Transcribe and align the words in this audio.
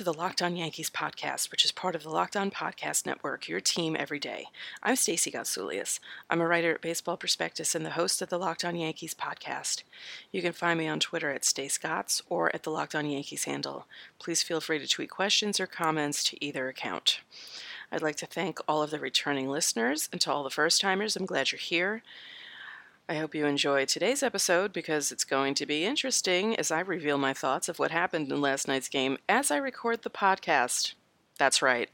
To 0.00 0.04
the 0.04 0.14
Locked 0.14 0.40
On 0.40 0.56
Yankees 0.56 0.88
podcast, 0.88 1.50
which 1.50 1.62
is 1.62 1.72
part 1.72 1.94
of 1.94 2.02
the 2.02 2.08
Locked 2.08 2.34
On 2.34 2.50
Podcast 2.50 3.04
Network, 3.04 3.48
your 3.48 3.60
team 3.60 3.94
every 3.98 4.18
day. 4.18 4.46
I'm 4.82 4.96
Stacey 4.96 5.30
Gotsulias. 5.30 6.00
I'm 6.30 6.40
a 6.40 6.46
writer 6.46 6.72
at 6.72 6.80
Baseball 6.80 7.18
Prospectus 7.18 7.74
and 7.74 7.84
the 7.84 7.90
host 7.90 8.22
of 8.22 8.30
the 8.30 8.38
Locked 8.38 8.64
On 8.64 8.74
Yankees 8.74 9.12
podcast. 9.12 9.82
You 10.32 10.40
can 10.40 10.54
find 10.54 10.78
me 10.78 10.88
on 10.88 11.00
Twitter 11.00 11.30
at 11.30 11.42
StaceGots 11.42 12.22
or 12.30 12.50
at 12.56 12.62
the 12.62 12.70
Locked 12.70 12.94
On 12.94 13.10
Yankees 13.10 13.44
handle. 13.44 13.84
Please 14.18 14.42
feel 14.42 14.62
free 14.62 14.78
to 14.78 14.88
tweet 14.88 15.10
questions 15.10 15.60
or 15.60 15.66
comments 15.66 16.24
to 16.24 16.42
either 16.42 16.66
account. 16.70 17.20
I'd 17.92 18.00
like 18.00 18.16
to 18.16 18.26
thank 18.26 18.58
all 18.66 18.82
of 18.82 18.90
the 18.90 19.00
returning 19.00 19.50
listeners 19.50 20.08
and 20.12 20.20
to 20.22 20.32
all 20.32 20.44
the 20.44 20.48
first 20.48 20.80
timers. 20.80 21.14
I'm 21.14 21.26
glad 21.26 21.52
you're 21.52 21.58
here. 21.58 22.02
I 23.10 23.14
hope 23.14 23.34
you 23.34 23.44
enjoy 23.44 23.86
today's 23.86 24.22
episode 24.22 24.72
because 24.72 25.10
it's 25.10 25.24
going 25.24 25.54
to 25.54 25.66
be 25.66 25.84
interesting 25.84 26.54
as 26.54 26.70
I 26.70 26.78
reveal 26.78 27.18
my 27.18 27.32
thoughts 27.32 27.68
of 27.68 27.80
what 27.80 27.90
happened 27.90 28.30
in 28.30 28.40
last 28.40 28.68
night's 28.68 28.88
game 28.88 29.18
as 29.28 29.50
I 29.50 29.56
record 29.56 30.02
the 30.02 30.10
podcast. 30.10 30.94
That's 31.36 31.60
right. 31.60 31.90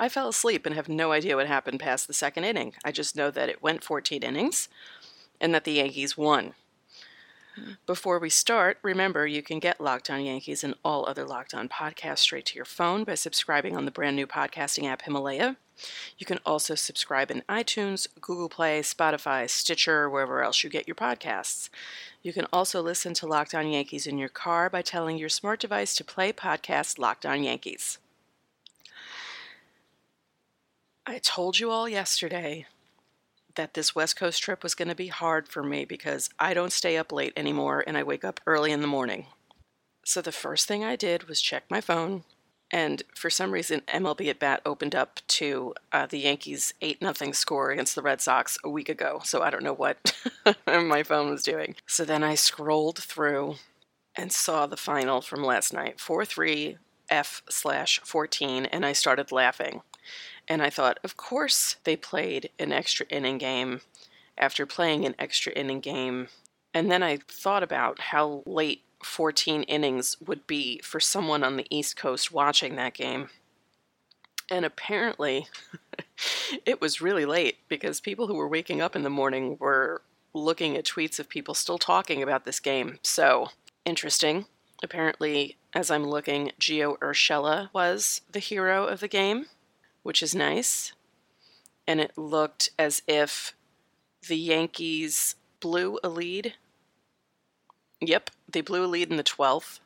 I 0.00 0.08
fell 0.08 0.26
asleep 0.26 0.66
and 0.66 0.74
have 0.74 0.88
no 0.88 1.12
idea 1.12 1.36
what 1.36 1.46
happened 1.46 1.78
past 1.78 2.08
the 2.08 2.12
second 2.12 2.42
inning. 2.42 2.74
I 2.84 2.90
just 2.90 3.14
know 3.14 3.30
that 3.30 3.48
it 3.48 3.62
went 3.62 3.84
14 3.84 4.24
innings 4.24 4.68
and 5.40 5.54
that 5.54 5.62
the 5.62 5.74
Yankees 5.74 6.18
won. 6.18 6.54
Before 7.86 8.18
we 8.18 8.28
start, 8.28 8.78
remember 8.82 9.24
you 9.24 9.42
can 9.42 9.60
get 9.60 9.80
Locked 9.80 10.10
On 10.10 10.24
Yankees 10.24 10.64
and 10.64 10.74
all 10.84 11.08
other 11.08 11.24
Locked 11.24 11.54
On 11.54 11.68
podcasts 11.68 12.18
straight 12.18 12.46
to 12.46 12.56
your 12.56 12.64
phone 12.64 13.04
by 13.04 13.14
subscribing 13.14 13.76
on 13.76 13.84
the 13.84 13.92
brand 13.92 14.16
new 14.16 14.26
podcasting 14.26 14.90
app 14.90 15.02
Himalaya. 15.02 15.58
You 16.18 16.26
can 16.26 16.38
also 16.46 16.74
subscribe 16.74 17.30
in 17.30 17.42
iTunes, 17.48 18.06
Google 18.20 18.48
Play, 18.48 18.80
Spotify, 18.80 19.48
Stitcher, 19.48 20.08
wherever 20.08 20.42
else 20.42 20.64
you 20.64 20.70
get 20.70 20.88
your 20.88 20.94
podcasts. 20.94 21.68
You 22.22 22.32
can 22.32 22.46
also 22.52 22.82
listen 22.82 23.14
to 23.14 23.26
Locked 23.26 23.54
On 23.54 23.68
Yankees 23.68 24.06
in 24.06 24.18
your 24.18 24.28
car 24.28 24.68
by 24.70 24.82
telling 24.82 25.18
your 25.18 25.28
smart 25.28 25.60
device 25.60 25.94
to 25.96 26.04
play 26.04 26.32
podcast 26.32 26.98
Locked 26.98 27.26
On 27.26 27.42
Yankees. 27.42 27.98
I 31.06 31.18
told 31.18 31.60
you 31.60 31.70
all 31.70 31.88
yesterday 31.88 32.66
that 33.54 33.74
this 33.74 33.94
West 33.94 34.16
Coast 34.16 34.42
trip 34.42 34.62
was 34.62 34.74
going 34.74 34.88
to 34.88 34.94
be 34.94 35.08
hard 35.08 35.48
for 35.48 35.62
me 35.62 35.84
because 35.84 36.30
I 36.38 36.54
don't 36.54 36.72
stay 36.72 36.96
up 36.96 37.12
late 37.12 37.32
anymore 37.36 37.84
and 37.86 37.96
I 37.96 38.02
wake 38.02 38.24
up 38.24 38.40
early 38.46 38.72
in 38.72 38.80
the 38.80 38.86
morning. 38.86 39.26
So 40.04 40.20
the 40.20 40.32
first 40.32 40.68
thing 40.68 40.84
I 40.84 40.96
did 40.96 41.24
was 41.24 41.40
check 41.40 41.64
my 41.70 41.80
phone, 41.80 42.24
and 42.70 43.02
for 43.14 43.30
some 43.30 43.52
reason, 43.52 43.82
MLB 43.86 44.28
at 44.28 44.40
Bat 44.40 44.62
opened 44.66 44.94
up 44.94 45.20
to 45.28 45.74
uh, 45.92 46.06
the 46.06 46.18
Yankees' 46.18 46.74
8 46.80 46.98
0 47.00 47.32
score 47.32 47.70
against 47.70 47.94
the 47.94 48.02
Red 48.02 48.20
Sox 48.20 48.58
a 48.64 48.68
week 48.68 48.88
ago. 48.88 49.20
So 49.24 49.42
I 49.42 49.50
don't 49.50 49.62
know 49.62 49.74
what 49.74 50.16
my 50.66 51.02
phone 51.02 51.30
was 51.30 51.44
doing. 51.44 51.76
So 51.86 52.04
then 52.04 52.24
I 52.24 52.34
scrolled 52.34 52.98
through 52.98 53.56
and 54.16 54.32
saw 54.32 54.66
the 54.66 54.76
final 54.76 55.20
from 55.20 55.44
last 55.44 55.72
night 55.72 56.00
4 56.00 56.24
3 56.24 56.78
F 57.08 57.42
slash 57.48 58.00
14, 58.04 58.66
and 58.66 58.84
I 58.84 58.92
started 58.92 59.30
laughing. 59.30 59.82
And 60.48 60.62
I 60.62 60.70
thought, 60.70 60.98
of 61.04 61.16
course, 61.16 61.76
they 61.84 61.96
played 61.96 62.50
an 62.58 62.72
extra 62.72 63.06
inning 63.10 63.38
game 63.38 63.80
after 64.38 64.66
playing 64.66 65.04
an 65.04 65.14
extra 65.18 65.52
inning 65.52 65.80
game. 65.80 66.28
And 66.74 66.90
then 66.90 67.02
I 67.02 67.18
thought 67.28 67.62
about 67.62 68.00
how 68.00 68.42
late 68.44 68.82
14 69.06 69.62
innings 69.64 70.16
would 70.20 70.46
be 70.46 70.80
for 70.82 71.00
someone 71.00 71.42
on 71.42 71.56
the 71.56 71.66
East 71.70 71.96
Coast 71.96 72.32
watching 72.32 72.76
that 72.76 72.94
game. 72.94 73.30
And 74.50 74.64
apparently, 74.64 75.48
it 76.66 76.80
was 76.80 77.00
really 77.00 77.24
late 77.24 77.58
because 77.68 78.00
people 78.00 78.26
who 78.26 78.34
were 78.34 78.48
waking 78.48 78.80
up 78.80 78.94
in 78.94 79.02
the 79.02 79.10
morning 79.10 79.56
were 79.58 80.02
looking 80.34 80.76
at 80.76 80.84
tweets 80.84 81.18
of 81.18 81.28
people 81.28 81.54
still 81.54 81.78
talking 81.78 82.22
about 82.22 82.44
this 82.44 82.60
game. 82.60 82.98
So, 83.02 83.48
interesting. 83.84 84.46
Apparently, 84.82 85.56
as 85.74 85.90
I'm 85.90 86.04
looking, 86.04 86.52
Gio 86.60 86.98
Urshela 86.98 87.70
was 87.72 88.20
the 88.30 88.38
hero 88.38 88.84
of 88.86 89.00
the 89.00 89.08
game 89.08 89.46
which 90.06 90.22
is 90.22 90.36
nice. 90.36 90.92
And 91.84 92.00
it 92.00 92.16
looked 92.16 92.70
as 92.78 93.02
if 93.08 93.56
the 94.28 94.36
Yankees 94.36 95.34
blew 95.58 95.98
a 96.04 96.08
lead. 96.08 96.54
Yep, 98.00 98.30
they 98.48 98.60
blew 98.60 98.84
a 98.84 98.86
lead 98.86 99.10
in 99.10 99.16
the 99.16 99.24
12th. 99.24 99.80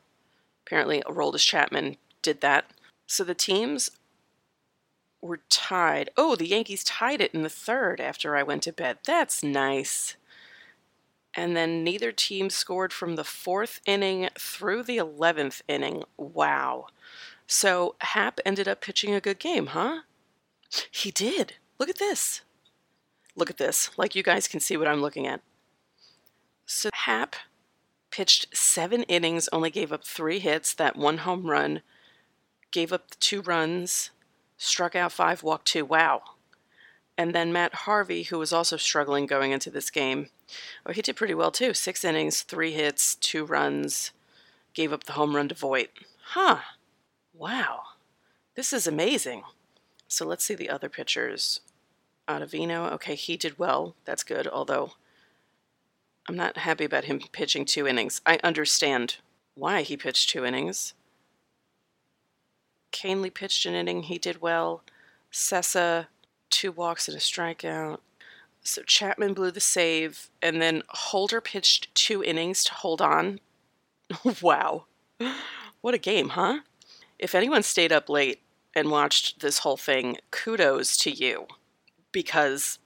Apparently, 0.65 1.01
Aroldis 1.05 1.45
Chapman 1.45 1.97
did 2.21 2.41
that. 2.41 2.65
So 3.07 3.23
the 3.23 3.35
teams 3.35 3.91
were 5.21 5.41
tied. 5.49 6.09
Oh, 6.17 6.35
the 6.35 6.47
Yankees 6.47 6.83
tied 6.83 7.21
it 7.21 7.33
in 7.33 7.43
the 7.43 7.49
third 7.49 8.01
after 8.01 8.35
I 8.35 8.43
went 8.43 8.63
to 8.63 8.73
bed. 8.73 8.99
That's 9.05 9.43
nice. 9.43 10.15
And 11.33 11.55
then 11.55 11.83
neither 11.83 12.11
team 12.11 12.49
scored 12.49 12.91
from 12.91 13.15
the 13.15 13.23
fourth 13.23 13.79
inning 13.85 14.29
through 14.37 14.83
the 14.83 14.97
11th 14.97 15.61
inning. 15.67 16.03
Wow. 16.17 16.87
So 17.47 17.95
Happ 17.99 18.39
ended 18.45 18.67
up 18.67 18.81
pitching 18.81 19.13
a 19.13 19.21
good 19.21 19.39
game, 19.39 19.67
huh? 19.67 20.01
He 20.89 21.11
did. 21.11 21.53
Look 21.79 21.89
at 21.89 21.99
this. 21.99 22.41
Look 23.35 23.49
at 23.49 23.57
this. 23.57 23.89
Like 23.97 24.15
you 24.15 24.23
guys 24.23 24.47
can 24.47 24.59
see 24.59 24.75
what 24.75 24.87
I'm 24.87 25.01
looking 25.01 25.27
at. 25.27 25.41
So 26.65 26.89
Happ 26.93 27.35
pitched 28.11 28.55
seven 28.55 29.03
innings, 29.03 29.49
only 29.51 29.69
gave 29.69 29.91
up 29.91 30.03
three 30.03 30.39
hits, 30.39 30.73
that 30.73 30.95
one 30.95 31.19
home 31.19 31.47
run, 31.47 31.81
gave 32.71 32.93
up 32.93 33.09
the 33.09 33.17
two 33.19 33.41
runs, 33.41 34.11
struck 34.57 34.95
out 34.95 35.11
five, 35.11 35.43
walked 35.43 35.67
two. 35.67 35.85
Wow. 35.85 36.21
And 37.17 37.33
then 37.33 37.53
Matt 37.53 37.73
Harvey, 37.73 38.23
who 38.23 38.37
was 38.37 38.53
also 38.53 38.77
struggling 38.77 39.25
going 39.25 39.51
into 39.51 39.69
this 39.69 39.89
game, 39.89 40.29
well, 40.85 40.93
he 40.93 41.01
did 41.01 41.15
pretty 41.15 41.33
well 41.33 41.51
too. 41.51 41.73
Six 41.73 42.03
innings, 42.03 42.41
three 42.41 42.71
hits, 42.71 43.15
two 43.15 43.45
runs, 43.45 44.11
gave 44.73 44.93
up 44.93 45.05
the 45.05 45.13
home 45.13 45.35
run 45.35 45.47
to 45.49 45.55
Voit. 45.55 45.89
Huh. 46.23 46.59
Wow. 47.33 47.81
This 48.55 48.73
is 48.73 48.87
amazing. 48.87 49.43
So 50.07 50.25
let's 50.25 50.43
see 50.43 50.55
the 50.55 50.69
other 50.69 50.89
pitchers. 50.89 51.61
Ottavino, 52.27 52.91
okay, 52.93 53.15
he 53.15 53.37
did 53.37 53.59
well. 53.59 53.95
That's 54.05 54.23
good, 54.23 54.47
although 54.47 54.93
I'm 56.27 56.35
not 56.35 56.57
happy 56.57 56.85
about 56.85 57.05
him 57.05 57.19
pitching 57.31 57.65
two 57.65 57.87
innings. 57.87 58.21
I 58.25 58.39
understand 58.43 59.17
why 59.55 59.81
he 59.81 59.97
pitched 59.97 60.29
two 60.29 60.45
innings. 60.45 60.93
Kahnle 62.91 63.33
pitched 63.33 63.65
an 63.65 63.73
inning, 63.73 64.03
he 64.03 64.17
did 64.17 64.41
well. 64.41 64.83
Sessa, 65.31 66.07
two 66.49 66.71
walks 66.71 67.07
and 67.07 67.17
a 67.17 67.19
strikeout. 67.19 67.99
So 68.63 68.83
Chapman 68.83 69.33
blew 69.33 69.49
the 69.51 69.59
save, 69.59 70.29
and 70.41 70.61
then 70.61 70.83
Holder 70.89 71.41
pitched 71.41 71.93
two 71.95 72.23
innings 72.23 72.63
to 72.65 72.73
hold 72.73 73.01
on. 73.01 73.39
wow. 74.41 74.85
What 75.81 75.95
a 75.95 75.97
game, 75.97 76.29
huh? 76.29 76.59
If 77.17 77.33
anyone 77.33 77.63
stayed 77.63 77.91
up 77.91 78.09
late, 78.09 78.41
and 78.75 78.91
watched 78.91 79.39
this 79.39 79.59
whole 79.59 79.77
thing, 79.77 80.17
kudos 80.31 80.97
to 80.97 81.11
you 81.11 81.47
because 82.11 82.79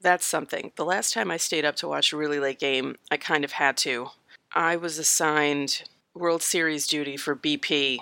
that's 0.00 0.26
something. 0.26 0.72
The 0.76 0.84
last 0.84 1.12
time 1.12 1.30
I 1.30 1.36
stayed 1.36 1.64
up 1.64 1.76
to 1.76 1.88
watch 1.88 2.12
a 2.12 2.16
really 2.16 2.38
late 2.38 2.58
game, 2.58 2.96
I 3.10 3.16
kind 3.16 3.44
of 3.44 3.52
had 3.52 3.76
to. 3.78 4.10
I 4.54 4.76
was 4.76 4.98
assigned 4.98 5.84
World 6.14 6.42
Series 6.42 6.86
duty 6.86 7.16
for 7.16 7.36
BP 7.36 7.98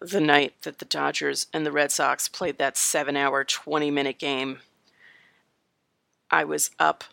the 0.00 0.20
night 0.20 0.54
that 0.62 0.78
the 0.78 0.84
Dodgers 0.84 1.46
and 1.52 1.64
the 1.64 1.72
Red 1.72 1.90
Sox 1.90 2.28
played 2.28 2.58
that 2.58 2.74
7-hour 2.74 3.44
20-minute 3.44 4.18
game. 4.18 4.60
I 6.30 6.44
was 6.44 6.70
up 6.78 7.04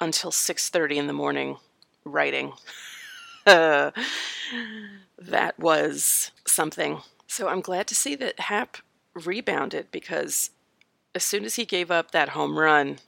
until 0.00 0.30
6:30 0.30 0.96
in 0.96 1.06
the 1.06 1.12
morning 1.12 1.58
writing. 2.04 2.52
that 3.44 3.94
was 5.58 6.30
something. 6.46 7.00
So 7.26 7.48
I'm 7.48 7.60
glad 7.60 7.86
to 7.88 7.94
see 7.94 8.14
that 8.16 8.40
Happ 8.40 8.78
rebounded 9.14 9.90
because 9.90 10.50
as 11.14 11.24
soon 11.24 11.44
as 11.44 11.56
he 11.56 11.64
gave 11.64 11.90
up 11.90 12.12
that 12.12 12.30
home 12.30 12.58
run, 12.58 12.98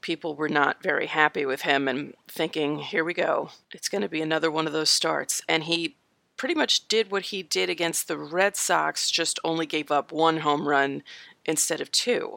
people 0.00 0.34
were 0.34 0.48
not 0.48 0.82
very 0.82 1.06
happy 1.06 1.44
with 1.44 1.62
him 1.62 1.88
and 1.88 2.14
thinking, 2.28 2.78
here 2.78 3.04
we 3.04 3.14
go. 3.14 3.50
It's 3.72 3.88
going 3.88 4.02
to 4.02 4.08
be 4.08 4.22
another 4.22 4.50
one 4.50 4.66
of 4.66 4.72
those 4.72 4.90
starts. 4.90 5.42
And 5.48 5.64
he 5.64 5.96
pretty 6.36 6.54
much 6.54 6.88
did 6.88 7.10
what 7.10 7.24
he 7.24 7.42
did 7.42 7.68
against 7.68 8.08
the 8.08 8.18
Red 8.18 8.56
Sox, 8.56 9.10
just 9.10 9.38
only 9.44 9.66
gave 9.66 9.90
up 9.90 10.10
one 10.10 10.38
home 10.38 10.66
run 10.66 11.02
instead 11.44 11.80
of 11.80 11.92
two. 11.92 12.36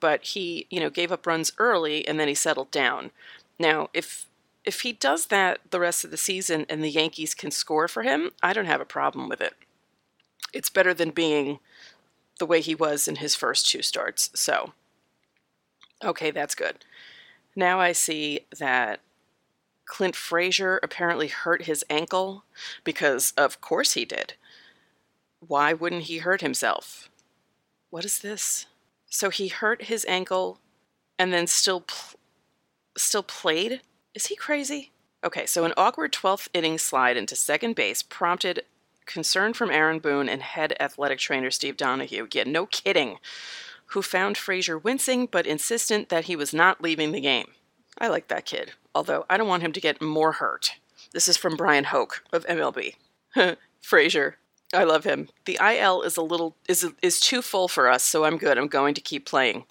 But 0.00 0.24
he, 0.24 0.66
you 0.70 0.80
know, 0.80 0.90
gave 0.90 1.12
up 1.12 1.26
runs 1.26 1.52
early 1.58 2.06
and 2.06 2.18
then 2.18 2.28
he 2.28 2.34
settled 2.34 2.70
down. 2.70 3.10
Now, 3.58 3.88
if 3.94 4.26
if 4.64 4.80
he 4.80 4.92
does 4.92 5.26
that 5.26 5.60
the 5.70 5.78
rest 5.78 6.04
of 6.04 6.10
the 6.10 6.16
season 6.16 6.66
and 6.68 6.82
the 6.82 6.90
Yankees 6.90 7.34
can 7.34 7.52
score 7.52 7.86
for 7.86 8.02
him, 8.02 8.32
I 8.42 8.52
don't 8.52 8.66
have 8.66 8.80
a 8.80 8.84
problem 8.84 9.28
with 9.28 9.40
it 9.40 9.54
it's 10.56 10.70
better 10.70 10.94
than 10.94 11.10
being 11.10 11.58
the 12.38 12.46
way 12.46 12.60
he 12.60 12.74
was 12.74 13.06
in 13.06 13.16
his 13.16 13.34
first 13.34 13.68
two 13.68 13.82
starts. 13.82 14.30
So, 14.34 14.72
okay, 16.02 16.30
that's 16.30 16.54
good. 16.54 16.84
Now 17.56 17.80
I 17.80 17.92
see 17.92 18.40
that 18.58 19.00
Clint 19.86 20.14
Frazier 20.14 20.78
apparently 20.82 21.28
hurt 21.28 21.62
his 21.62 21.84
ankle 21.88 22.44
because, 22.84 23.32
of 23.36 23.60
course, 23.60 23.94
he 23.94 24.04
did. 24.04 24.34
Why 25.40 25.72
wouldn't 25.72 26.02
he 26.02 26.18
hurt 26.18 26.42
himself? 26.42 27.08
What 27.90 28.04
is 28.04 28.18
this? 28.18 28.66
So 29.08 29.30
he 29.30 29.48
hurt 29.48 29.84
his 29.84 30.04
ankle 30.06 30.58
and 31.18 31.32
then 31.32 31.46
still 31.46 31.80
pl- 31.80 32.18
still 32.96 33.22
played? 33.22 33.80
Is 34.14 34.26
he 34.26 34.36
crazy? 34.36 34.90
Okay, 35.24 35.46
so 35.46 35.64
an 35.64 35.72
awkward 35.76 36.12
12th 36.12 36.48
inning 36.52 36.78
slide 36.78 37.16
into 37.16 37.36
second 37.36 37.74
base 37.74 38.02
prompted 38.02 38.64
concern 39.06 39.54
from 39.54 39.70
Aaron 39.70 39.98
Boone 39.98 40.28
and 40.28 40.42
head 40.42 40.74
athletic 40.80 41.18
trainer 41.18 41.50
Steve 41.50 41.76
Donohue. 41.76 42.26
Yeah, 42.32 42.44
no 42.44 42.66
kidding. 42.66 43.18
Who 43.90 44.02
found 44.02 44.36
Frazier 44.36 44.78
wincing 44.78 45.26
but 45.26 45.46
insistent 45.46 46.08
that 46.08 46.24
he 46.24 46.36
was 46.36 46.52
not 46.52 46.82
leaving 46.82 47.12
the 47.12 47.20
game. 47.20 47.52
I 47.98 48.08
like 48.08 48.28
that 48.28 48.44
kid, 48.44 48.72
although 48.94 49.24
I 49.30 49.36
don't 49.36 49.48
want 49.48 49.62
him 49.62 49.72
to 49.72 49.80
get 49.80 50.02
more 50.02 50.32
hurt. 50.32 50.72
This 51.12 51.28
is 51.28 51.36
from 51.36 51.56
Brian 51.56 51.84
Hoch 51.84 52.22
of 52.32 52.46
MLB. 52.46 52.94
Frazier, 53.80 54.36
I 54.74 54.84
love 54.84 55.04
him. 55.04 55.28
The 55.44 55.58
IL 55.62 56.02
is 56.02 56.16
a 56.16 56.22
little 56.22 56.56
is 56.68 56.86
is 57.00 57.20
too 57.20 57.40
full 57.42 57.68
for 57.68 57.88
us, 57.88 58.02
so 58.02 58.24
I'm 58.24 58.36
good. 58.36 58.58
I'm 58.58 58.68
going 58.68 58.94
to 58.94 59.00
keep 59.00 59.24
playing. 59.24 59.64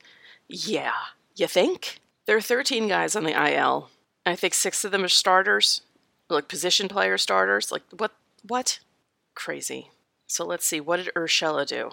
Yeah, 0.48 0.94
you 1.36 1.48
think? 1.48 2.00
There 2.26 2.38
are 2.38 2.42
13 2.42 2.88
guys 2.88 3.16
on 3.16 3.24
the 3.24 3.54
IL. 3.54 3.90
I 4.26 4.36
think 4.36 4.54
six 4.54 4.84
of 4.84 4.92
them 4.92 5.04
are 5.04 5.10
starters, 5.10 5.82
like 6.30 6.48
position 6.48 6.88
player 6.88 7.18
starters. 7.18 7.72
Like 7.72 7.84
what? 7.96 8.14
What? 8.48 8.80
Crazy. 9.34 9.92
So 10.28 10.46
let's 10.46 10.66
see. 10.66 10.80
What 10.80 10.98
did 10.98 11.14
Urshela 11.16 11.68
do? 11.68 11.92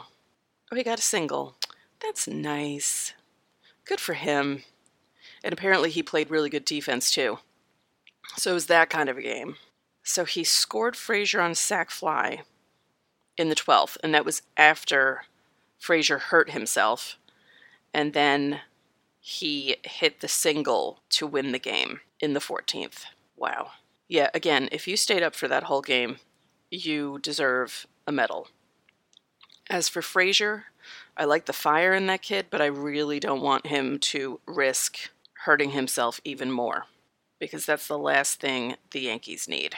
Oh, 0.70 0.76
he 0.76 0.82
got 0.82 0.98
a 0.98 1.02
single. 1.02 1.56
That's 2.02 2.26
nice. 2.26 3.14
Good 3.84 4.00
for 4.00 4.14
him. 4.14 4.64
And 5.44 5.52
apparently 5.52 5.90
he 5.90 6.02
played 6.02 6.30
really 6.30 6.50
good 6.50 6.64
defense 6.64 7.10
too. 7.10 7.38
So 8.36 8.50
it 8.50 8.54
was 8.54 8.66
that 8.66 8.90
kind 8.90 9.08
of 9.08 9.16
a 9.16 9.22
game. 9.22 9.56
So 10.02 10.24
he 10.24 10.44
scored 10.44 10.96
Frazier 10.96 11.40
on 11.40 11.54
sac 11.54 11.90
fly 11.90 12.42
in 13.36 13.48
the 13.48 13.54
12th, 13.54 13.96
and 14.02 14.12
that 14.14 14.24
was 14.24 14.42
after 14.56 15.22
Frazier 15.78 16.18
hurt 16.18 16.50
himself. 16.50 17.18
And 17.94 18.12
then 18.12 18.60
he 19.20 19.76
hit 19.84 20.20
the 20.20 20.28
single 20.28 21.00
to 21.10 21.26
win 21.26 21.52
the 21.52 21.58
game 21.58 22.00
in 22.20 22.32
the 22.32 22.40
14th. 22.40 23.04
Wow. 23.36 23.72
Yeah, 24.08 24.28
again, 24.34 24.68
if 24.72 24.88
you 24.88 24.96
stayed 24.96 25.22
up 25.22 25.34
for 25.34 25.48
that 25.48 25.64
whole 25.64 25.82
game, 25.82 26.16
you 26.70 27.18
deserve 27.20 27.86
a 28.06 28.12
medal. 28.12 28.48
As 29.70 29.88
for 29.88 30.02
Frazier, 30.02 30.66
I 31.16 31.24
like 31.24 31.46
the 31.46 31.52
fire 31.52 31.92
in 31.92 32.06
that 32.06 32.22
kid, 32.22 32.46
but 32.50 32.60
I 32.60 32.66
really 32.66 33.20
don't 33.20 33.42
want 33.42 33.66
him 33.66 33.98
to 33.98 34.40
risk 34.46 35.10
hurting 35.44 35.70
himself 35.70 36.20
even 36.24 36.50
more 36.50 36.86
because 37.38 37.66
that's 37.66 37.88
the 37.88 37.98
last 37.98 38.40
thing 38.40 38.76
the 38.92 39.00
Yankees 39.00 39.48
need. 39.48 39.74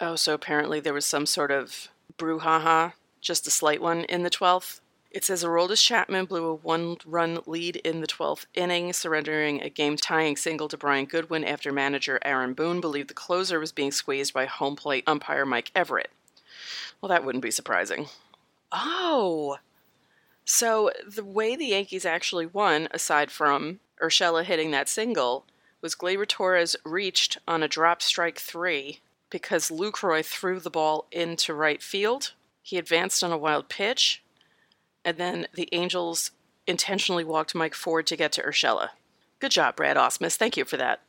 Oh, 0.00 0.16
so 0.16 0.34
apparently 0.34 0.80
there 0.80 0.92
was 0.92 1.06
some 1.06 1.26
sort 1.26 1.50
of 1.50 1.88
brouhaha, 2.16 2.94
just 3.20 3.46
a 3.46 3.50
slight 3.50 3.80
one, 3.80 4.04
in 4.04 4.24
the 4.24 4.30
12th. 4.30 4.80
It 5.10 5.24
says 5.24 5.42
Aroldis 5.42 5.82
Chapman 5.82 6.26
blew 6.26 6.44
a 6.44 6.54
one 6.54 6.96
run 7.06 7.38
lead 7.46 7.76
in 7.76 8.00
the 8.00 8.06
12th 8.06 8.46
inning, 8.54 8.92
surrendering 8.92 9.62
a 9.62 9.70
game 9.70 9.96
tying 9.96 10.36
single 10.36 10.68
to 10.68 10.76
Brian 10.76 11.06
Goodwin 11.06 11.44
after 11.44 11.72
manager 11.72 12.18
Aaron 12.24 12.52
Boone 12.52 12.80
believed 12.80 13.08
the 13.08 13.14
closer 13.14 13.58
was 13.58 13.72
being 13.72 13.92
squeezed 13.92 14.34
by 14.34 14.44
home 14.44 14.76
plate 14.76 15.04
umpire 15.06 15.46
Mike 15.46 15.72
Everitt. 15.74 16.08
Well, 17.00 17.08
that 17.08 17.24
wouldn't 17.24 17.42
be 17.42 17.50
surprising. 17.50 18.08
Oh! 18.70 19.58
So 20.50 20.90
the 21.06 21.22
way 21.22 21.56
the 21.56 21.66
Yankees 21.66 22.06
actually 22.06 22.46
won, 22.46 22.88
aside 22.90 23.30
from 23.30 23.80
Urshela 24.02 24.44
hitting 24.44 24.70
that 24.70 24.88
single, 24.88 25.44
was 25.82 25.94
Gleyber 25.94 26.26
Torres 26.26 26.74
reached 26.86 27.36
on 27.46 27.62
a 27.62 27.68
drop 27.68 28.00
strike 28.00 28.38
three 28.38 29.00
because 29.28 29.68
Lucroy 29.68 30.24
threw 30.24 30.58
the 30.58 30.70
ball 30.70 31.06
into 31.12 31.52
right 31.52 31.82
field. 31.82 32.32
He 32.62 32.78
advanced 32.78 33.22
on 33.22 33.30
a 33.30 33.36
wild 33.36 33.68
pitch, 33.68 34.22
and 35.04 35.18
then 35.18 35.48
the 35.52 35.68
Angels 35.70 36.30
intentionally 36.66 37.24
walked 37.24 37.54
Mike 37.54 37.74
Ford 37.74 38.06
to 38.06 38.16
get 38.16 38.32
to 38.32 38.42
Urshela. 38.42 38.88
Good 39.40 39.50
job, 39.50 39.76
Brad 39.76 39.98
Ausmus. 39.98 40.36
Thank 40.36 40.56
you 40.56 40.64
for 40.64 40.78
that. 40.78 41.02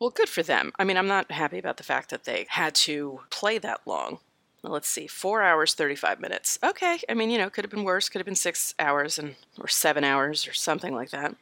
Well, 0.00 0.08
good 0.08 0.30
for 0.30 0.42
them. 0.42 0.72
I 0.78 0.84
mean, 0.84 0.96
I'm 0.96 1.06
not 1.06 1.32
happy 1.32 1.58
about 1.58 1.76
the 1.76 1.82
fact 1.82 2.08
that 2.08 2.24
they 2.24 2.46
had 2.48 2.74
to 2.76 3.20
play 3.28 3.58
that 3.58 3.82
long. 3.84 4.20
Let's 4.62 4.88
see, 4.88 5.06
four 5.06 5.42
hours, 5.42 5.72
35 5.74 6.20
minutes. 6.20 6.58
Okay, 6.62 6.98
I 7.08 7.14
mean, 7.14 7.30
you 7.30 7.38
know, 7.38 7.48
could 7.48 7.64
have 7.64 7.70
been 7.70 7.84
worse. 7.84 8.08
Could 8.08 8.18
have 8.18 8.26
been 8.26 8.34
six 8.34 8.74
hours 8.78 9.18
and 9.18 9.36
or 9.58 9.68
seven 9.68 10.04
hours 10.04 10.46
or 10.46 10.52
something 10.52 10.94
like 10.94 11.10
that. 11.10 11.34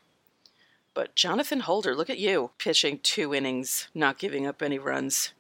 But 0.95 1.15
Jonathan 1.17 1.61
Holder, 1.61 1.95
look 1.95 2.11
at 2.11 2.19
you, 2.19 2.51
pitching 2.59 3.01
two 3.03 3.35
innings, 3.35 3.89
not 3.95 4.19
giving 4.19 4.47
up 4.47 4.63
any 4.63 4.79
runs. 4.79 5.33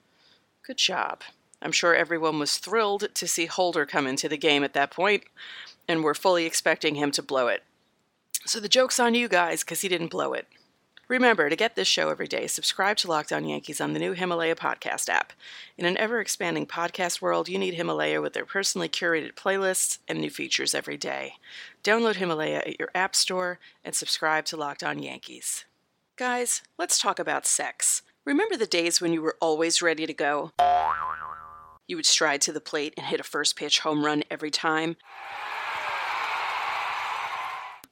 Good 0.64 0.76
job. 0.76 1.22
I'm 1.60 1.72
sure 1.72 1.94
everyone 1.94 2.38
was 2.38 2.58
thrilled 2.58 3.08
to 3.14 3.26
see 3.26 3.46
Holder 3.46 3.86
come 3.86 4.06
into 4.06 4.28
the 4.28 4.36
game 4.36 4.62
at 4.62 4.74
that 4.74 4.90
point, 4.90 5.24
and 5.88 6.04
we're 6.04 6.14
fully 6.14 6.46
expecting 6.46 6.96
him 6.96 7.10
to 7.12 7.22
blow 7.22 7.48
it. 7.48 7.64
So 8.44 8.60
the 8.60 8.68
joke's 8.68 9.00
on 9.00 9.14
you 9.14 9.28
guys, 9.28 9.62
because 9.62 9.80
he 9.80 9.88
didn't 9.88 10.12
blow 10.12 10.32
it. 10.32 10.46
Remember, 11.08 11.48
to 11.48 11.56
get 11.56 11.74
this 11.74 11.88
show 11.88 12.10
every 12.10 12.26
day, 12.26 12.46
subscribe 12.46 12.98
to 12.98 13.08
Locked 13.08 13.32
On 13.32 13.46
Yankees 13.46 13.80
on 13.80 13.94
the 13.94 13.98
new 13.98 14.12
Himalaya 14.12 14.54
podcast 14.54 15.08
app. 15.08 15.32
In 15.78 15.86
an 15.86 15.96
ever 15.96 16.20
expanding 16.20 16.66
podcast 16.66 17.22
world, 17.22 17.48
you 17.48 17.58
need 17.58 17.74
Himalaya 17.74 18.20
with 18.20 18.34
their 18.34 18.44
personally 18.44 18.90
curated 18.90 19.32
playlists 19.32 20.00
and 20.06 20.20
new 20.20 20.28
features 20.28 20.74
every 20.74 20.98
day. 20.98 21.36
Download 21.82 22.16
Himalaya 22.16 22.58
at 22.58 22.78
your 22.78 22.90
app 22.94 23.16
store 23.16 23.58
and 23.82 23.94
subscribe 23.94 24.44
to 24.46 24.58
Locked 24.58 24.84
On 24.84 24.98
Yankees. 24.98 25.64
Guys, 26.16 26.60
let's 26.78 26.98
talk 26.98 27.18
about 27.18 27.46
sex. 27.46 28.02
Remember 28.26 28.58
the 28.58 28.66
days 28.66 29.00
when 29.00 29.14
you 29.14 29.22
were 29.22 29.36
always 29.40 29.80
ready 29.80 30.04
to 30.04 30.12
go? 30.12 30.52
You 31.86 31.96
would 31.96 32.04
stride 32.04 32.42
to 32.42 32.52
the 32.52 32.60
plate 32.60 32.92
and 32.98 33.06
hit 33.06 33.18
a 33.18 33.22
first 33.24 33.56
pitch 33.56 33.80
home 33.80 34.04
run 34.04 34.24
every 34.30 34.50
time. 34.50 34.96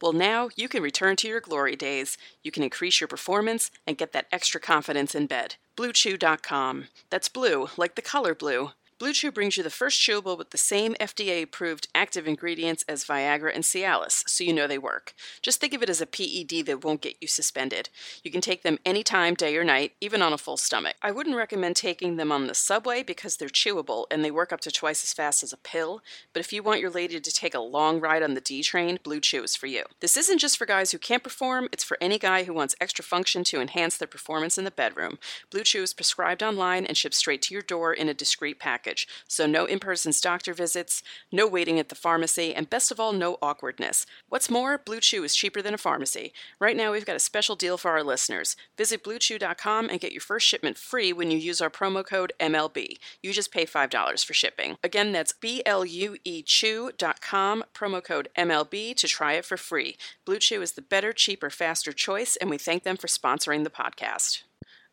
Well, 0.00 0.12
now 0.12 0.50
you 0.56 0.68
can 0.68 0.82
return 0.82 1.16
to 1.16 1.28
your 1.28 1.40
glory 1.40 1.74
days. 1.74 2.18
You 2.42 2.50
can 2.50 2.62
increase 2.62 3.00
your 3.00 3.08
performance 3.08 3.70
and 3.86 3.96
get 3.96 4.12
that 4.12 4.26
extra 4.30 4.60
confidence 4.60 5.14
in 5.14 5.26
bed. 5.26 5.56
BlueChew.com. 5.76 6.88
That's 7.10 7.28
blue, 7.28 7.68
like 7.76 7.94
the 7.94 8.02
color 8.02 8.34
blue. 8.34 8.70
Blue 8.98 9.12
Chew 9.12 9.30
brings 9.30 9.58
you 9.58 9.62
the 9.62 9.68
first 9.68 10.00
chewable 10.00 10.38
with 10.38 10.52
the 10.52 10.56
same 10.56 10.94
FDA 10.94 11.42
approved 11.42 11.88
active 11.94 12.26
ingredients 12.26 12.82
as 12.88 13.04
Viagra 13.04 13.54
and 13.54 13.62
Cialis, 13.62 14.26
so 14.26 14.42
you 14.42 14.54
know 14.54 14.66
they 14.66 14.78
work. 14.78 15.12
Just 15.42 15.60
think 15.60 15.74
of 15.74 15.82
it 15.82 15.90
as 15.90 16.00
a 16.00 16.06
PED 16.06 16.64
that 16.64 16.82
won't 16.82 17.02
get 17.02 17.16
you 17.20 17.28
suspended. 17.28 17.90
You 18.22 18.30
can 18.30 18.40
take 18.40 18.62
them 18.62 18.78
anytime, 18.86 19.34
day 19.34 19.54
or 19.58 19.64
night, 19.64 19.92
even 20.00 20.22
on 20.22 20.32
a 20.32 20.38
full 20.38 20.56
stomach. 20.56 20.96
I 21.02 21.10
wouldn't 21.10 21.36
recommend 21.36 21.76
taking 21.76 22.16
them 22.16 22.32
on 22.32 22.46
the 22.46 22.54
subway 22.54 23.02
because 23.02 23.36
they're 23.36 23.50
chewable 23.50 24.06
and 24.10 24.24
they 24.24 24.30
work 24.30 24.50
up 24.50 24.60
to 24.60 24.70
twice 24.70 25.04
as 25.04 25.12
fast 25.12 25.42
as 25.42 25.52
a 25.52 25.58
pill, 25.58 26.00
but 26.32 26.40
if 26.40 26.50
you 26.50 26.62
want 26.62 26.80
your 26.80 26.88
lady 26.88 27.20
to 27.20 27.32
take 27.32 27.54
a 27.54 27.60
long 27.60 28.00
ride 28.00 28.22
on 28.22 28.32
the 28.32 28.40
D 28.40 28.62
train, 28.62 28.98
Blue 29.02 29.20
Chew 29.20 29.42
is 29.42 29.54
for 29.54 29.66
you. 29.66 29.84
This 30.00 30.16
isn't 30.16 30.38
just 30.38 30.56
for 30.56 30.64
guys 30.64 30.92
who 30.92 30.98
can't 30.98 31.22
perform, 31.22 31.68
it's 31.70 31.84
for 31.84 31.98
any 32.00 32.18
guy 32.18 32.44
who 32.44 32.54
wants 32.54 32.74
extra 32.80 33.04
function 33.04 33.44
to 33.44 33.60
enhance 33.60 33.98
their 33.98 34.08
performance 34.08 34.56
in 34.56 34.64
the 34.64 34.70
bedroom. 34.70 35.18
Blue 35.50 35.64
Chew 35.64 35.82
is 35.82 35.92
prescribed 35.92 36.42
online 36.42 36.86
and 36.86 36.96
shipped 36.96 37.14
straight 37.14 37.42
to 37.42 37.52
your 37.52 37.62
door 37.62 37.92
in 37.92 38.08
a 38.08 38.14
discreet 38.14 38.58
package 38.58 38.85
package. 38.86 39.08
So, 39.26 39.46
no 39.46 39.64
in 39.64 39.78
person 39.78 40.12
doctor 40.22 40.54
visits, 40.54 41.02
no 41.32 41.46
waiting 41.46 41.78
at 41.78 41.88
the 41.88 41.94
pharmacy, 41.94 42.54
and 42.54 42.70
best 42.70 42.90
of 42.90 42.98
all, 42.98 43.12
no 43.12 43.38
awkwardness. 43.42 44.06
What's 44.28 44.50
more, 44.50 44.78
Blue 44.78 45.00
Chew 45.00 45.24
is 45.24 45.34
cheaper 45.34 45.60
than 45.60 45.74
a 45.74 45.78
pharmacy. 45.78 46.32
Right 46.60 46.76
now, 46.76 46.92
we've 46.92 47.04
got 47.04 47.16
a 47.16 47.20
special 47.20 47.56
deal 47.56 47.76
for 47.76 47.90
our 47.90 48.02
listeners. 48.02 48.56
Visit 48.78 49.04
BlueChew.com 49.04 49.90
and 49.90 50.00
get 50.00 50.12
your 50.12 50.20
first 50.20 50.46
shipment 50.46 50.78
free 50.78 51.12
when 51.12 51.30
you 51.30 51.38
use 51.38 51.60
our 51.60 51.70
promo 51.70 52.06
code 52.06 52.32
MLB. 52.40 52.98
You 53.22 53.32
just 53.32 53.52
pay 53.52 53.66
$5 53.66 54.24
for 54.24 54.34
shipping. 54.34 54.76
Again, 54.82 55.12
that's 55.12 55.32
B 55.32 55.62
L 55.66 55.84
U 55.84 56.16
E 56.24 56.42
Chew.com, 56.42 57.64
promo 57.74 58.02
code 58.02 58.28
MLB 58.36 58.94
to 58.96 59.08
try 59.08 59.34
it 59.34 59.44
for 59.44 59.56
free. 59.56 59.96
Blue 60.24 60.38
Chew 60.38 60.62
is 60.62 60.72
the 60.72 60.82
better, 60.82 61.12
cheaper, 61.12 61.50
faster 61.50 61.92
choice, 61.92 62.36
and 62.36 62.48
we 62.48 62.58
thank 62.58 62.84
them 62.84 62.96
for 62.96 63.08
sponsoring 63.08 63.64
the 63.64 63.70
podcast. 63.70 64.42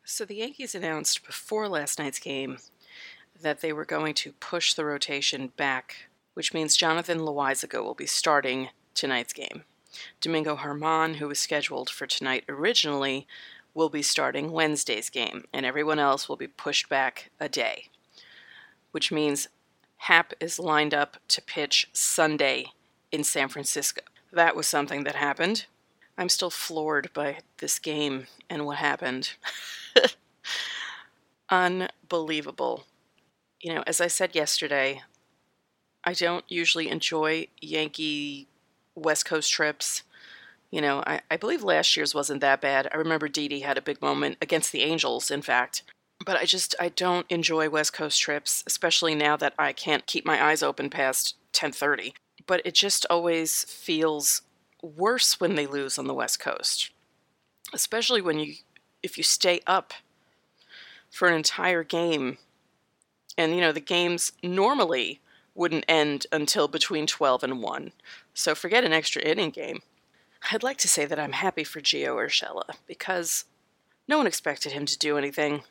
So 0.06 0.26
the 0.26 0.36
Yankees 0.36 0.76
announced 0.76 1.26
before 1.26 1.70
last 1.70 1.98
night's 1.98 2.20
game 2.20 2.58
that 3.44 3.62
they 3.62 3.72
were 3.72 3.86
going 3.86 4.14
to 4.16 4.34
push 4.34 4.74
the 4.74 4.86
rotation 4.86 5.52
back, 5.56 6.08
which 6.34 6.54
means 6.54 6.76
Jonathan 6.76 7.20
Loaisiga 7.20 7.84
will 7.84 7.94
be 7.94 8.06
starting 8.06 8.70
tonight's 8.94 9.34
game. 9.34 9.64
Domingo 10.20 10.56
Germán, 10.56 11.18
who 11.18 11.28
was 11.28 11.40
scheduled 11.40 11.90
for 11.90 12.08
tonight 12.08 12.44
originally, 12.50 13.28
will 13.74 13.90
be 13.90 14.02
starting 14.02 14.52
Wednesday's 14.52 15.10
game, 15.10 15.46
and 15.54 15.66
everyone 15.66 16.00
else 16.00 16.28
will 16.28 16.36
be 16.36 16.48
pushed 16.48 16.90
back 16.90 17.30
a 17.40 17.48
day, 17.48 17.90
which 18.92 19.12
means 19.12 19.48
Happ 19.98 20.34
is 20.40 20.60
lined 20.60 20.94
up 20.94 21.18
to 21.30 21.42
pitch 21.42 21.90
Sunday 21.94 22.68
in 23.12 23.24
San 23.24 23.50
Francisco. 23.50 24.02
That 24.32 24.56
was 24.56 24.68
something 24.68 25.04
that 25.04 25.16
happened. 25.16 25.66
I'm 26.18 26.30
still 26.30 26.50
floored 26.50 27.12
by 27.14 27.40
this 27.58 27.80
game 27.80 28.28
and 28.50 28.66
what 28.66 28.78
happened. 28.78 29.34
Unbelievable 31.50 32.86
you 33.64 33.74
know, 33.74 33.84
as 33.88 34.02
I 34.02 34.08
said 34.08 34.36
yesterday, 34.36 35.02
I 36.04 36.14
don't 36.14 36.44
usually 36.50 36.90
enjoy 36.90 37.48
Yankee 37.62 38.48
West 38.94 39.26
Coast 39.26 39.50
trips. 39.50 40.04
You 40.70 40.82
know, 40.82 41.02
I, 41.08 41.22
I 41.32 41.38
believe 41.38 41.64
last 41.64 41.96
year's 41.96 42.14
wasn't 42.14 42.42
that 42.42 42.60
bad. 42.60 42.90
I 42.92 42.98
remember 42.98 43.30
Didi 43.30 43.62
had 43.62 43.78
a 43.78 43.82
big 43.82 44.02
moment 44.02 44.38
against 44.42 44.74
the 44.74 44.82
Angels, 44.82 45.32
in 45.32 45.42
fact. 45.42 45.84
But 46.26 46.36
I 46.36 46.44
just 46.44 46.76
I 46.80 46.90
don't 46.90 47.26
enjoy 47.30 47.70
West 47.70 47.94
Coast 47.94 48.22
trips, 48.22 48.64
especially 48.68 49.16
now 49.16 49.38
that 49.38 49.54
I 49.58 49.72
can't 49.72 50.06
keep 50.06 50.26
my 50.26 50.44
eyes 50.44 50.62
open 50.62 50.90
past 50.90 51.36
10:30. 51.54 52.14
But 52.46 52.62
it 52.66 52.74
just 52.74 53.06
always 53.10 53.64
feels 53.64 54.42
worse 54.82 55.40
when 55.40 55.56
they 55.56 55.68
lose 55.68 55.98
on 55.98 56.08
the 56.08 56.14
West 56.14 56.40
Coast. 56.40 56.92
Especially 57.74 58.22
when 58.22 58.40
you 58.40 58.56
if 59.02 59.18
you 59.18 59.24
stay 59.24 59.62
up 59.66 59.94
for 61.10 61.28
an 61.28 61.34
entire 61.34 61.84
game 61.84 62.38
and, 63.38 63.56
you 63.56 63.62
know, 63.62 63.72
the 63.72 63.80
games 63.80 64.32
normally 64.42 65.20
wouldn't 65.56 65.86
end 65.88 66.26
until 66.32 66.68
between 66.68 67.08
12 67.08 67.44
and 67.44 67.62
1. 67.62 67.92
So 68.34 68.56
forget 68.56 68.84
an 68.84 68.94
extra 68.94 69.22
inning 69.22 69.52
game. 69.52 69.82
I'd 70.52 70.64
like 70.64 70.78
to 70.80 70.88
say 70.88 71.06
that 71.06 71.20
I'm 71.20 71.34
happy 71.34 71.64
for 71.64 71.80
Gio 71.80 72.16
Urshela 72.16 72.76
because 72.88 73.46
no 74.08 74.18
one 74.18 74.28
expected 74.28 74.74
him 74.74 74.86
to 74.86 74.98
do 74.98 75.18
anything. 75.18 75.64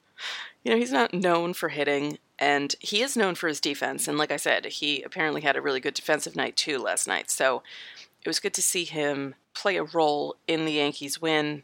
you 0.64 0.70
know, 0.70 0.76
he's 0.76 0.92
not 0.92 1.14
known 1.14 1.54
for 1.54 1.70
hitting, 1.70 2.18
and 2.38 2.74
he 2.80 3.02
is 3.02 3.16
known 3.16 3.34
for 3.34 3.48
his 3.48 3.60
defense. 3.60 4.06
And 4.06 4.18
like 4.18 4.30
I 4.30 4.36
said, 4.36 4.66
he 4.66 5.02
apparently 5.02 5.40
had 5.40 5.56
a 5.56 5.62
really 5.62 5.80
good 5.80 5.94
defensive 5.94 6.36
night 6.36 6.56
too 6.56 6.78
last 6.78 7.08
night. 7.08 7.30
So 7.30 7.62
it 8.24 8.28
was 8.28 8.40
good 8.40 8.54
to 8.54 8.62
see 8.62 8.84
him 8.84 9.34
play 9.54 9.76
a 9.76 9.84
role 9.84 10.36
in 10.46 10.64
the 10.64 10.72
Yankees' 10.72 11.20
win. 11.20 11.62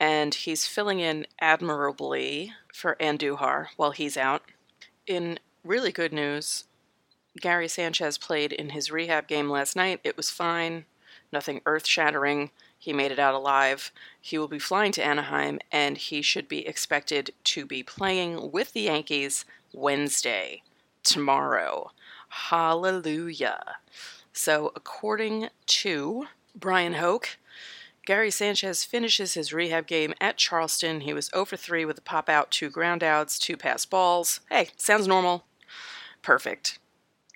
And 0.00 0.34
he's 0.34 0.66
filling 0.66 1.00
in 1.00 1.26
admirably 1.40 2.52
for 2.72 2.96
Andujar 3.00 3.68
while 3.76 3.90
he's 3.90 4.16
out. 4.16 4.42
In 5.06 5.38
really 5.64 5.90
good 5.90 6.12
news, 6.12 6.64
Gary 7.40 7.68
Sanchez 7.68 8.18
played 8.18 8.52
in 8.52 8.70
his 8.70 8.90
rehab 8.90 9.26
game 9.26 9.48
last 9.50 9.76
night. 9.76 10.00
It 10.04 10.16
was 10.16 10.30
fine, 10.30 10.84
nothing 11.32 11.60
earth 11.66 11.86
shattering. 11.86 12.50
He 12.78 12.92
made 12.92 13.10
it 13.10 13.18
out 13.18 13.34
alive. 13.34 13.90
He 14.20 14.38
will 14.38 14.48
be 14.48 14.58
flying 14.58 14.92
to 14.92 15.04
Anaheim, 15.04 15.58
and 15.72 15.98
he 15.98 16.22
should 16.22 16.48
be 16.48 16.66
expected 16.66 17.32
to 17.44 17.66
be 17.66 17.82
playing 17.82 18.52
with 18.52 18.72
the 18.72 18.82
Yankees 18.82 19.44
Wednesday, 19.72 20.62
tomorrow. 21.02 21.90
Hallelujah. 22.28 23.76
So, 24.32 24.72
according 24.76 25.48
to 25.66 26.26
Brian 26.54 26.94
Hoch, 26.94 27.36
Gary 28.08 28.30
Sanchez 28.30 28.84
finishes 28.84 29.34
his 29.34 29.52
rehab 29.52 29.86
game 29.86 30.14
at 30.18 30.38
Charleston. 30.38 31.02
He 31.02 31.12
was 31.12 31.26
0 31.26 31.44
for 31.44 31.58
3 31.58 31.84
with 31.84 31.98
a 31.98 32.00
pop 32.00 32.30
out, 32.30 32.50
two 32.50 32.70
ground 32.70 33.04
outs, 33.04 33.38
two 33.38 33.54
pass 33.54 33.84
balls. 33.84 34.40
Hey, 34.48 34.70
sounds 34.78 35.06
normal. 35.06 35.44
Perfect. 36.22 36.78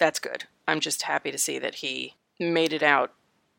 That's 0.00 0.18
good. 0.18 0.44
I'm 0.66 0.80
just 0.80 1.02
happy 1.02 1.30
to 1.30 1.36
see 1.36 1.58
that 1.58 1.74
he 1.74 2.14
made 2.40 2.72
it 2.72 2.82
out 2.82 3.12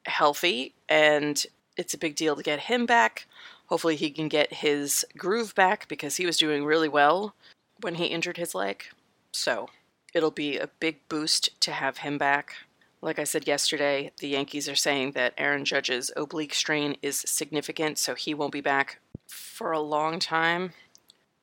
healthy, 0.07 0.73
and 0.89 1.45
it's 1.77 1.93
a 1.93 1.99
big 1.99 2.15
deal 2.15 2.35
to 2.35 2.41
get 2.41 2.61
him 2.61 2.87
back. 2.87 3.27
Hopefully, 3.67 3.95
he 3.95 4.09
can 4.09 4.27
get 4.27 4.51
his 4.51 5.05
groove 5.15 5.53
back 5.53 5.87
because 5.87 6.15
he 6.15 6.25
was 6.25 6.39
doing 6.39 6.65
really 6.65 6.89
well 6.89 7.35
when 7.81 7.93
he 7.93 8.05
injured 8.05 8.37
his 8.37 8.55
leg. 8.55 8.85
So, 9.31 9.69
it'll 10.15 10.31
be 10.31 10.57
a 10.57 10.71
big 10.79 11.07
boost 11.09 11.61
to 11.61 11.73
have 11.73 11.97
him 11.97 12.17
back. 12.17 12.55
Like 13.03 13.19
I 13.19 13.25
said 13.25 13.47
yesterday, 13.47 14.13
the 14.19 14.29
Yankees 14.29 14.69
are 14.69 14.75
saying 14.75 15.11
that 15.11 15.33
Aaron 15.37 15.65
Judge's 15.65 16.09
oblique 16.15 16.53
strain 16.53 16.95
is 17.01 17.19
significant, 17.27 17.97
so 17.97 18.15
he 18.15 18.33
won't 18.33 18.53
be 18.53 18.61
back 18.61 19.01
for 19.27 19.73
a 19.73 19.81
long 19.81 20.19
time. 20.19 20.71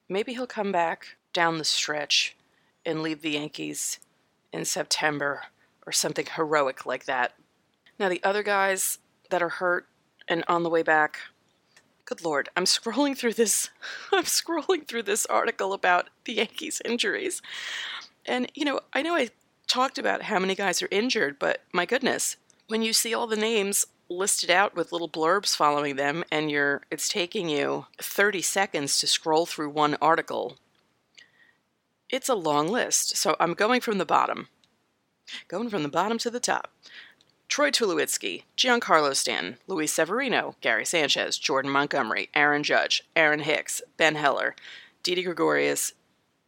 Maybe 0.08 0.32
he'll 0.32 0.46
come 0.46 0.72
back 0.72 1.18
down 1.34 1.58
the 1.58 1.64
stretch 1.64 2.34
and 2.86 3.02
leave 3.02 3.20
the 3.20 3.32
Yankees 3.32 4.00
in 4.54 4.64
September 4.64 5.42
or 5.84 5.92
something 5.92 6.24
heroic 6.34 6.86
like 6.86 7.04
that. 7.04 7.34
Now, 7.98 8.08
the 8.08 8.24
other 8.24 8.42
guys 8.42 8.96
that 9.28 9.42
are 9.42 9.50
hurt 9.50 9.86
and 10.28 10.42
on 10.48 10.62
the 10.62 10.70
way 10.70 10.82
back, 10.82 11.18
good 12.06 12.24
lord, 12.24 12.48
I'm 12.56 12.64
scrolling 12.64 13.18
through 13.18 13.34
this. 13.34 13.68
I'm 14.14 14.24
scrolling 14.24 14.88
through 14.88 15.02
this 15.02 15.26
article 15.26 15.74
about 15.74 16.08
the 16.24 16.36
Yankees' 16.36 16.80
injuries. 16.86 17.42
And, 18.24 18.50
you 18.54 18.64
know, 18.64 18.80
I 18.94 19.02
know 19.02 19.14
I 19.14 19.28
talked 19.70 19.98
about 19.98 20.22
how 20.22 20.38
many 20.38 20.54
guys 20.54 20.82
are 20.82 20.88
injured, 20.90 21.38
but 21.38 21.62
my 21.72 21.86
goodness, 21.86 22.36
when 22.68 22.82
you 22.82 22.92
see 22.92 23.14
all 23.14 23.26
the 23.26 23.36
names 23.36 23.86
listed 24.08 24.50
out 24.50 24.74
with 24.74 24.90
little 24.90 25.08
blurbs 25.08 25.54
following 25.54 25.94
them 25.94 26.24
and 26.32 26.50
you're 26.50 26.82
it's 26.90 27.08
taking 27.08 27.48
you 27.48 27.86
30 28.02 28.42
seconds 28.42 28.98
to 28.98 29.06
scroll 29.06 29.46
through 29.46 29.70
one 29.70 29.96
article 30.02 30.56
it's 32.10 32.28
a 32.28 32.34
long 32.34 32.68
list, 32.68 33.16
so 33.16 33.36
I'm 33.38 33.54
going 33.54 33.80
from 33.80 33.98
the 33.98 34.04
bottom. 34.04 34.48
Going 35.46 35.70
from 35.70 35.84
the 35.84 35.88
bottom 35.88 36.18
to 36.18 36.30
the 36.30 36.40
top. 36.40 36.72
Troy 37.48 37.70
Tulowitzki, 37.70 38.44
Giancarlo 38.56 39.14
Stanton, 39.14 39.58
Luis 39.68 39.92
Severino, 39.92 40.56
Gary 40.60 40.84
Sanchez, 40.84 41.38
Jordan 41.38 41.70
Montgomery, 41.70 42.28
Aaron 42.34 42.62
Judge, 42.62 43.04
Aaron 43.14 43.40
Hicks, 43.40 43.80
Ben 43.96 44.16
Heller, 44.16 44.56
Didi 45.04 45.22
Gregorius, 45.22 45.92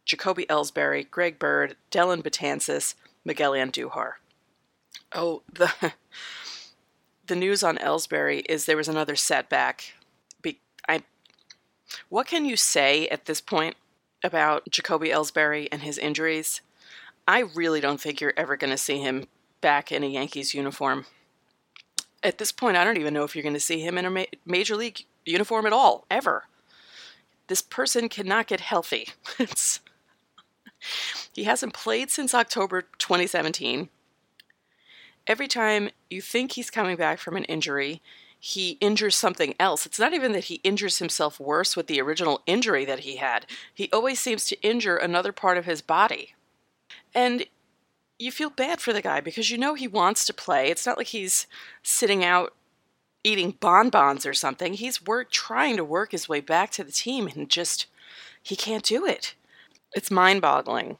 Jacoby 0.05 0.45
Ellsbury, 0.47 1.09
Greg 1.09 1.39
Bird, 1.39 1.77
Dellin 1.91 2.21
Betances, 2.21 2.95
Miguel 3.25 3.51
Andujar. 3.51 4.13
Oh, 5.11 5.43
the 5.51 5.71
the 7.27 7.35
news 7.35 7.63
on 7.63 7.77
Ellsbury 7.77 8.43
is 8.49 8.65
there 8.65 8.77
was 8.77 8.87
another 8.87 9.15
setback. 9.15 9.93
Be, 10.41 10.59
I, 10.87 11.03
what 12.09 12.27
can 12.27 12.45
you 12.45 12.57
say 12.57 13.07
at 13.07 13.25
this 13.25 13.41
point 13.41 13.75
about 14.23 14.69
Jacoby 14.69 15.09
Ellsbury 15.09 15.67
and 15.71 15.81
his 15.81 15.97
injuries, 15.97 16.61
I 17.27 17.39
really 17.39 17.81
don't 17.81 17.99
think 17.99 18.21
you're 18.21 18.33
ever 18.37 18.55
going 18.57 18.71
to 18.71 18.77
see 18.77 18.99
him 18.99 19.27
back 19.61 19.91
in 19.91 20.03
a 20.03 20.07
Yankees 20.07 20.53
uniform. 20.53 21.05
At 22.21 22.37
this 22.37 22.51
point, 22.51 22.77
I 22.77 22.83
don't 22.83 22.97
even 22.97 23.13
know 23.13 23.23
if 23.23 23.35
you're 23.35 23.43
going 23.43 23.53
to 23.53 23.59
see 23.59 23.81
him 23.81 23.97
in 23.97 24.05
a 24.05 24.09
ma- 24.09 24.23
major 24.45 24.75
league 24.75 25.05
uniform 25.25 25.65
at 25.65 25.73
all, 25.73 26.05
ever. 26.09 26.45
This 27.47 27.61
person 27.61 28.07
cannot 28.07 28.47
get 28.47 28.61
healthy. 28.61 29.09
it's, 29.39 29.81
he 31.33 31.43
hasn't 31.43 31.73
played 31.73 32.09
since 32.09 32.33
October 32.33 32.83
2017. 32.97 33.89
Every 35.25 35.47
time 35.47 35.89
you 36.09 36.21
think 36.21 36.53
he's 36.53 36.69
coming 36.69 36.97
back 36.97 37.19
from 37.19 37.37
an 37.37 37.45
injury, 37.45 38.01
he 38.39 38.71
injures 38.81 39.15
something 39.15 39.55
else. 39.57 39.85
It's 39.85 39.99
not 39.99 40.13
even 40.13 40.33
that 40.33 40.45
he 40.45 40.55
injures 40.65 40.99
himself 40.99 41.39
worse 41.39 41.77
with 41.77 41.87
the 41.87 42.01
original 42.01 42.41
injury 42.45 42.83
that 42.83 42.99
he 42.99 43.15
had. 43.15 43.45
He 43.73 43.89
always 43.93 44.19
seems 44.19 44.45
to 44.47 44.61
injure 44.61 44.97
another 44.97 45.31
part 45.31 45.57
of 45.57 45.63
his 45.63 45.81
body. 45.81 46.35
And 47.15 47.45
you 48.19 48.33
feel 48.33 48.49
bad 48.49 48.81
for 48.81 48.91
the 48.91 49.01
guy 49.01 49.21
because 49.21 49.49
you 49.49 49.57
know 49.57 49.75
he 49.75 49.87
wants 49.87 50.25
to 50.25 50.33
play. 50.33 50.69
It's 50.69 50.85
not 50.85 50.97
like 50.97 51.07
he's 51.07 51.47
sitting 51.83 52.23
out 52.23 52.53
eating 53.23 53.51
bonbons 53.59 54.25
or 54.25 54.33
something. 54.33 54.73
He's 54.73 55.05
work 55.05 55.31
trying 55.31 55.77
to 55.77 55.85
work 55.85 56.11
his 56.11 56.27
way 56.27 56.41
back 56.41 56.69
to 56.71 56.83
the 56.83 56.91
team 56.91 57.27
and 57.27 57.49
just 57.49 57.87
he 58.41 58.55
can't 58.55 58.83
do 58.83 59.05
it. 59.05 59.35
It's 59.95 60.11
mind-boggling. 60.11 60.97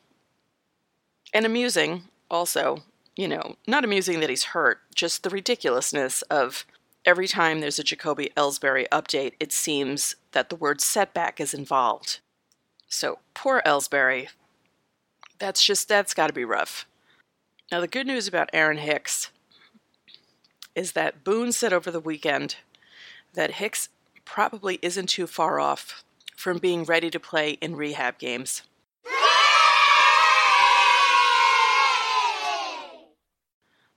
And 1.33 1.45
amusing 1.45 2.03
also, 2.29 2.83
you 3.15 3.27
know, 3.27 3.55
not 3.67 3.83
amusing 3.83 4.19
that 4.19 4.29
he's 4.29 4.45
hurt, 4.45 4.81
just 4.93 5.23
the 5.23 5.29
ridiculousness 5.29 6.21
of 6.23 6.65
Every 7.05 7.27
time 7.27 7.59
there's 7.59 7.79
a 7.79 7.83
Jacoby 7.83 8.31
Ellsbury 8.37 8.87
update, 8.89 9.33
it 9.37 9.51
seems 9.51 10.15
that 10.31 10.49
the 10.49 10.55
word 10.55 10.79
setback 10.79 11.41
is 11.41 11.53
involved. 11.53 12.19
So, 12.87 13.19
poor 13.33 13.61
Ellsbury. 13.65 14.29
That's 15.37 15.63
just, 15.63 15.89
that's 15.89 16.13
got 16.13 16.27
to 16.27 16.33
be 16.33 16.45
rough. 16.45 16.85
Now, 17.71 17.81
the 17.81 17.89
good 17.89 18.07
news 18.07 18.27
about 18.27 18.49
Aaron 18.53 18.77
Hicks 18.77 19.31
is 20.75 20.93
that 20.93 21.25
Boone 21.25 21.51
said 21.51 21.73
over 21.73 21.91
the 21.91 21.99
weekend 21.99 22.55
that 23.33 23.55
Hicks 23.55 23.89
probably 24.23 24.79
isn't 24.81 25.07
too 25.07 25.27
far 25.27 25.59
off 25.59 26.05
from 26.37 26.57
being 26.57 26.85
ready 26.85 27.09
to 27.09 27.19
play 27.19 27.51
in 27.61 27.75
rehab 27.75 28.17
games. 28.17 28.61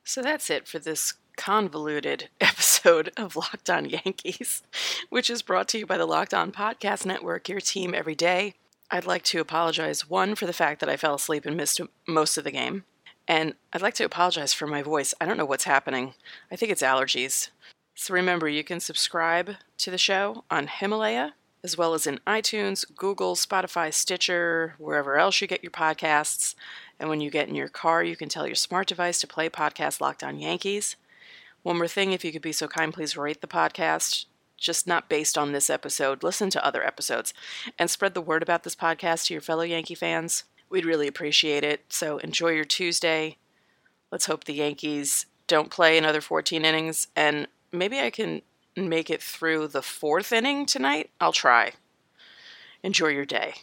So 0.08 0.22
that's 0.22 0.50
it 0.50 0.68
for 0.68 0.78
this 0.78 1.14
convoluted 1.36 2.28
episode 2.40 3.10
of 3.16 3.34
Locked 3.34 3.68
On 3.68 3.86
Yankees, 3.86 4.62
which 5.10 5.28
is 5.28 5.42
brought 5.42 5.66
to 5.70 5.78
you 5.78 5.84
by 5.84 5.98
the 5.98 6.06
Locked 6.06 6.32
On 6.32 6.52
Podcast 6.52 7.04
Network, 7.04 7.48
your 7.48 7.58
team 7.58 7.92
every 7.92 8.14
day. 8.14 8.54
I'd 8.88 9.04
like 9.04 9.24
to 9.24 9.40
apologize, 9.40 10.08
one, 10.08 10.36
for 10.36 10.46
the 10.46 10.52
fact 10.52 10.78
that 10.78 10.88
I 10.88 10.96
fell 10.96 11.16
asleep 11.16 11.44
and 11.44 11.56
missed 11.56 11.80
most 12.06 12.38
of 12.38 12.44
the 12.44 12.52
game. 12.52 12.84
And 13.26 13.54
I'd 13.72 13.82
like 13.82 13.94
to 13.94 14.04
apologize 14.04 14.54
for 14.54 14.68
my 14.68 14.80
voice. 14.80 15.12
I 15.20 15.26
don't 15.26 15.36
know 15.36 15.44
what's 15.44 15.64
happening. 15.64 16.14
I 16.52 16.56
think 16.56 16.70
it's 16.70 16.82
allergies. 16.82 17.48
So 17.96 18.14
remember, 18.14 18.48
you 18.48 18.62
can 18.62 18.78
subscribe 18.78 19.56
to 19.78 19.90
the 19.90 19.98
show 19.98 20.44
on 20.48 20.68
Himalaya, 20.68 21.34
as 21.66 21.76
well 21.76 21.94
as 21.94 22.06
in 22.06 22.20
iTunes, 22.28 22.84
Google, 22.94 23.34
Spotify, 23.34 23.92
Stitcher, 23.92 24.76
wherever 24.78 25.18
else 25.18 25.40
you 25.40 25.48
get 25.48 25.64
your 25.64 25.72
podcasts. 25.72 26.54
And 27.00 27.08
when 27.08 27.20
you 27.20 27.28
get 27.28 27.48
in 27.48 27.56
your 27.56 27.66
car, 27.66 28.04
you 28.04 28.14
can 28.14 28.28
tell 28.28 28.46
your 28.46 28.54
smart 28.54 28.86
device 28.86 29.20
to 29.20 29.26
play 29.26 29.48
podcast 29.48 30.00
Locked 30.00 30.22
On 30.22 30.38
Yankees. 30.38 30.94
One 31.64 31.78
more 31.78 31.88
thing, 31.88 32.12
if 32.12 32.24
you 32.24 32.30
could 32.30 32.40
be 32.40 32.52
so 32.52 32.68
kind, 32.68 32.94
please 32.94 33.16
rate 33.16 33.40
the 33.40 33.48
podcast. 33.48 34.26
Just 34.56 34.86
not 34.86 35.08
based 35.08 35.36
on 35.36 35.50
this 35.50 35.68
episode. 35.68 36.22
Listen 36.22 36.50
to 36.50 36.64
other 36.64 36.86
episodes 36.86 37.34
and 37.76 37.90
spread 37.90 38.14
the 38.14 38.22
word 38.22 38.44
about 38.44 38.62
this 38.62 38.76
podcast 38.76 39.26
to 39.26 39.34
your 39.34 39.40
fellow 39.40 39.64
Yankee 39.64 39.96
fans. 39.96 40.44
We'd 40.70 40.86
really 40.86 41.08
appreciate 41.08 41.64
it. 41.64 41.80
So 41.88 42.18
enjoy 42.18 42.50
your 42.50 42.64
Tuesday. 42.64 43.38
Let's 44.12 44.26
hope 44.26 44.44
the 44.44 44.54
Yankees 44.54 45.26
don't 45.48 45.72
play 45.72 45.98
another 45.98 46.20
14 46.20 46.64
innings, 46.64 47.08
and 47.16 47.48
maybe 47.72 47.98
I 47.98 48.10
can 48.10 48.42
make 48.76 49.10
it 49.10 49.22
through 49.22 49.68
the 49.68 49.82
fourth 49.82 50.32
inning 50.32 50.66
tonight. 50.66 51.10
I'll 51.20 51.32
try. 51.32 51.72
Enjoy 52.82 53.08
your 53.08 53.24
day. 53.24 53.54